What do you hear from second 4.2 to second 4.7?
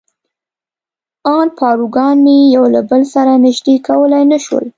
نه شول.